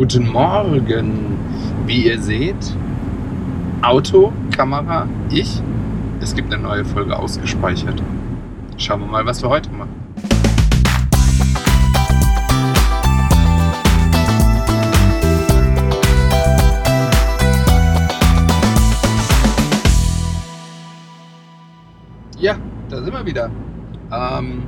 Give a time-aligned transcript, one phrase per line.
[0.00, 1.36] Guten Morgen.
[1.84, 2.74] Wie ihr seht,
[3.82, 5.60] Auto, Kamera, ich.
[6.22, 8.02] Es gibt eine neue Folge ausgespeichert.
[8.78, 9.90] Schauen wir mal, was wir heute machen.
[22.38, 22.56] Ja,
[22.88, 23.50] da sind wir wieder.
[24.10, 24.62] Ähm,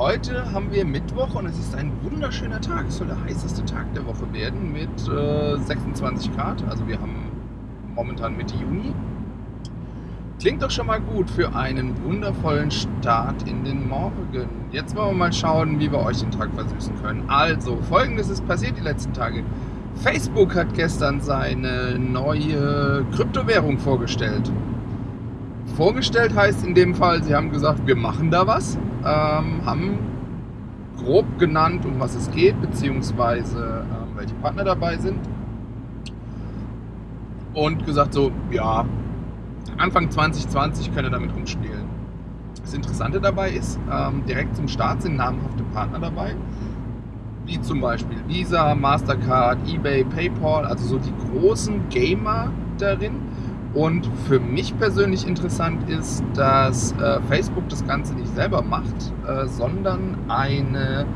[0.00, 2.86] heute haben wir Mittwoch und es ist ein wunderschöner Tag.
[2.88, 6.64] Es soll der heißeste Tag der Woche werden mit äh, 26 Grad.
[6.70, 7.26] Also wir haben
[7.94, 8.94] momentan Mitte Juni.
[10.40, 14.48] Klingt doch schon mal gut für einen wundervollen Start in den Morgen.
[14.72, 17.24] Jetzt wollen wir mal schauen, wie wir euch den Tag versüßen können.
[17.28, 19.44] Also, folgendes ist passiert die letzten Tage.
[19.96, 24.50] Facebook hat gestern seine neue Kryptowährung vorgestellt.
[25.76, 29.98] Vorgestellt heißt in dem Fall, sie haben gesagt, wir machen da was, ähm, haben
[30.98, 35.18] grob genannt, um was es geht, beziehungsweise ähm, welche Partner dabei sind.
[37.54, 38.84] Und gesagt so, ja,
[39.76, 41.88] Anfang 2020 könnt ihr damit rumspielen.
[42.60, 46.34] Das Interessante dabei ist, ähm, direkt zum Start sind namhafte Partner dabei,
[47.46, 53.14] wie zum Beispiel Visa, Mastercard, eBay, PayPal, also so die großen Gamer darin.
[53.72, 59.46] Und für mich persönlich interessant ist, dass äh, Facebook das Ganze nicht selber macht, äh,
[59.46, 61.06] sondern eine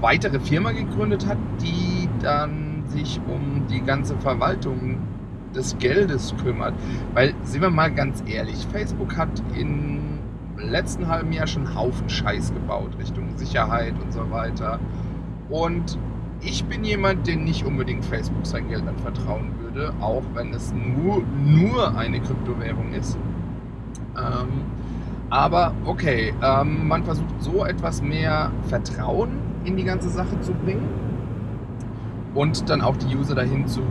[0.00, 4.98] weitere Firma gegründet hat, die dann sich um die ganze Verwaltung
[5.54, 6.74] des Geldes kümmert.
[7.14, 10.00] Weil, sind wir mal ganz ehrlich, Facebook hat im
[10.58, 14.78] letzten halben Jahr schon einen Haufen Scheiß gebaut, Richtung Sicherheit und so weiter.
[15.48, 15.98] Und
[16.42, 21.22] ich bin jemand, der nicht unbedingt Facebook sein Geld anvertrauen würde, auch wenn es nur,
[21.44, 23.18] nur eine Kryptowährung ist.
[24.16, 24.48] Ähm,
[25.28, 29.30] aber okay, ähm, man versucht so etwas mehr Vertrauen
[29.64, 30.88] in die ganze Sache zu bringen
[32.34, 33.82] und dann auch die User dahin zu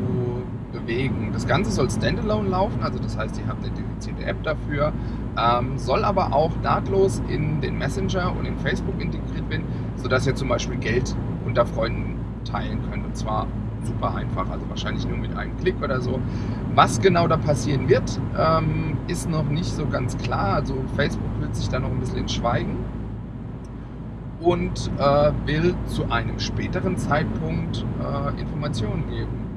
[0.72, 1.30] bewegen.
[1.32, 4.92] Das Ganze soll standalone laufen, also das heißt, ihr habt eine dedizierte App dafür,
[5.38, 10.36] ähm, soll aber auch nahtlos in den Messenger und in Facebook integriert werden, sodass ihr
[10.36, 13.48] zum Beispiel Geld unter Freunden teilen könnt und zwar
[13.84, 16.20] super einfach, also wahrscheinlich nur mit einem Klick oder so.
[16.76, 20.56] Was genau da passieren wird, ähm, ist noch nicht so ganz klar.
[20.56, 22.78] Also Facebook wird sich da noch ein bisschen in Schweigen
[24.42, 29.50] und äh, will zu einem späteren Zeitpunkt äh, Informationen geben.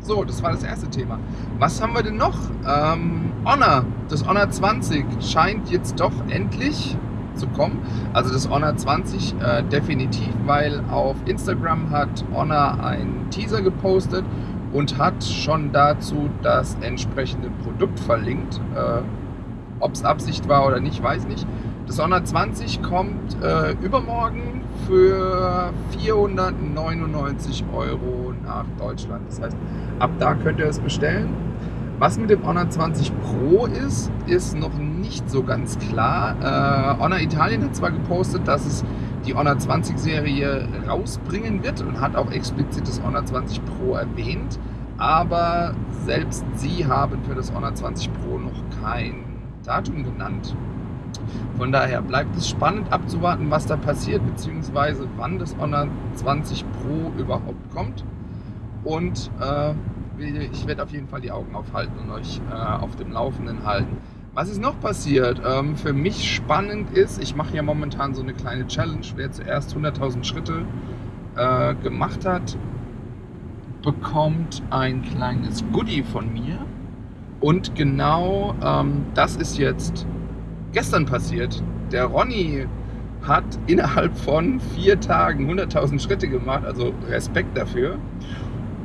[0.00, 1.18] So, das war das erste Thema.
[1.58, 2.36] Was haben wir denn noch?
[2.66, 6.96] Ähm, Honor, das Honor 20 scheint jetzt doch endlich
[7.34, 7.80] zu kommen.
[8.12, 14.24] Also das Honor 20 äh, definitiv, weil auf Instagram hat Honor einen Teaser gepostet
[14.72, 18.60] und hat schon dazu das entsprechende Produkt verlinkt.
[18.74, 19.02] Äh,
[19.80, 21.46] Ob es Absicht war oder nicht, weiß nicht.
[21.86, 29.22] Das Honor 20 kommt äh, übermorgen für 499 Euro nach Deutschland.
[29.28, 29.56] Das heißt,
[29.98, 31.28] ab da könnt ihr es bestellen.
[31.98, 36.34] Was mit dem Honor 20 Pro ist, ist noch nicht so ganz klar.
[36.40, 38.84] Äh, Honor Italien hat zwar gepostet, dass es
[39.24, 44.58] die Honor 20 Serie rausbringen wird und hat auch explizit das Honor 20 Pro erwähnt,
[44.98, 45.74] aber
[46.04, 49.24] selbst sie haben für das Honor 20 Pro noch kein
[49.64, 50.54] Datum genannt.
[51.56, 57.12] Von daher bleibt es spannend abzuwarten, was da passiert, beziehungsweise wann das Honor 20 Pro
[57.18, 58.04] überhaupt kommt.
[58.82, 59.72] Und äh,
[60.18, 63.96] ich werde auf jeden Fall die Augen aufhalten und euch äh, auf dem Laufenden halten.
[64.34, 65.40] Was ist noch passiert?
[65.46, 69.76] Ähm, für mich spannend ist, ich mache ja momentan so eine kleine Challenge, wer zuerst
[69.76, 70.64] 100.000 Schritte
[71.36, 72.56] äh, gemacht hat,
[73.82, 76.58] bekommt ein kleines Goodie von mir.
[77.40, 80.06] Und genau ähm, das ist jetzt
[80.72, 81.62] gestern passiert.
[81.92, 82.66] Der Ronny
[83.22, 87.98] hat innerhalb von vier Tagen 100.000 Schritte gemacht, also Respekt dafür.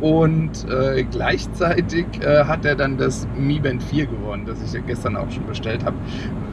[0.02, 4.80] Und äh, gleichzeitig äh, hat er dann das Mi Band 4 gewonnen, das ich ja
[4.80, 5.98] gestern auch schon bestellt habe.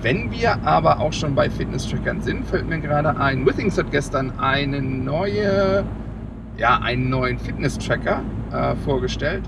[0.02, 4.32] Wenn wir aber auch schon bei Fitness-Trackern sind, fällt mir gerade ein, Withings hat gestern
[4.38, 5.84] eine neue,
[6.56, 8.22] ja, einen neuen Fitness-Tracker
[8.52, 9.44] äh, vorgestellt.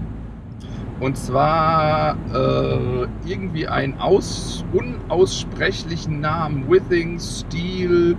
[1.00, 8.16] Und zwar äh, irgendwie einen aus, unaussprechlichen Namen, Withings, Steel,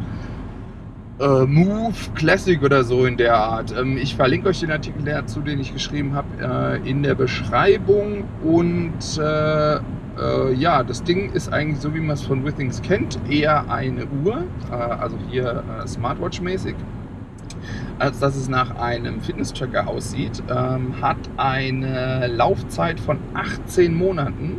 [1.20, 3.76] äh, Move Classic oder so in der Art.
[3.78, 8.24] Ähm, ich verlinke euch den Artikel dazu, den ich geschrieben habe, äh, in der Beschreibung.
[8.44, 13.20] Und äh, äh, ja, das Ding ist eigentlich so, wie man es von Withings kennt,
[13.30, 16.76] eher eine Uhr, äh, also hier äh, Smartwatch-mäßig,
[18.00, 20.44] als dass es nach einem Fitness-Tracker aussieht.
[20.50, 24.58] Ähm, hat eine Laufzeit von 18 Monaten,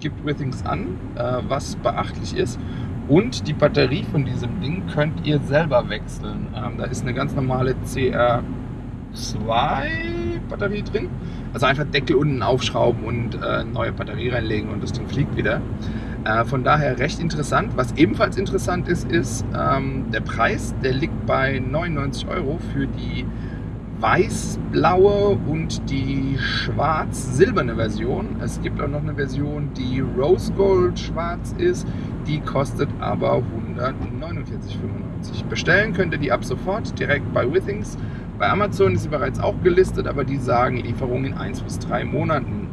[0.00, 0.98] gibt Withings an,
[1.48, 2.58] was beachtlich ist.
[3.08, 6.48] Und die Batterie von diesem Ding könnt ihr selber wechseln.
[6.56, 8.42] Ähm, da ist eine ganz normale CR
[9.12, 11.08] 2 Batterie drin.
[11.52, 15.60] Also einfach Deckel unten aufschrauben und äh, neue Batterie reinlegen und das Ding fliegt wieder.
[16.24, 17.76] Äh, von daher recht interessant.
[17.76, 20.74] Was ebenfalls interessant ist, ist ähm, der Preis.
[20.82, 23.26] Der liegt bei 99 Euro für die
[24.04, 28.36] weiß-blaue und die schwarz-silberne Version.
[28.42, 31.86] Es gibt auch noch eine Version, die Rose Gold schwarz ist.
[32.26, 33.42] Die kostet aber
[33.78, 35.46] 149,95.
[35.48, 37.96] Bestellen könnt ihr die ab sofort direkt bei Withings.
[38.38, 42.04] Bei Amazon ist sie bereits auch gelistet, aber die sagen Lieferung in 1 bis 3
[42.04, 42.68] Monaten.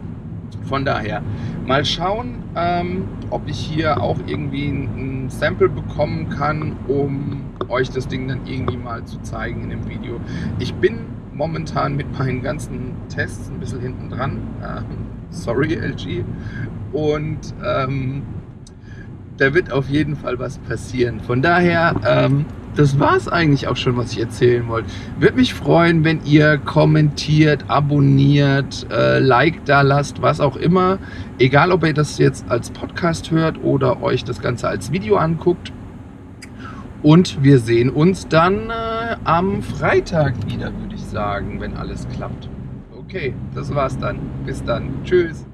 [0.64, 1.22] Von daher
[1.66, 7.90] mal schauen, ähm, ob ich hier auch irgendwie ein, ein Sample bekommen kann, um euch
[7.90, 10.20] das Ding dann irgendwie mal zu zeigen in dem Video.
[10.60, 14.38] Ich bin momentan mit meinen ganzen Tests ein bisschen hinten dran.
[14.62, 14.82] Äh,
[15.30, 16.24] sorry, LG.
[16.92, 18.24] Und ähm,
[19.38, 21.20] da wird auf jeden Fall was passieren.
[21.22, 22.46] Von daher, ähm,
[22.76, 24.90] das war es eigentlich auch schon, was ich erzählen wollte.
[25.20, 31.00] Würde mich freuen, wenn ihr kommentiert, abonniert, äh, Like da lasst, was auch immer.
[31.40, 35.74] Egal, ob ihr das jetzt als Podcast hört oder euch das Ganze als Video anguckt.
[37.04, 42.50] Und wir sehen uns dann äh, am Freitag wieder, würde sagen, wenn alles klappt.
[42.98, 44.20] Okay, das war's dann.
[44.46, 45.04] Bis dann.
[45.04, 45.46] Tschüss.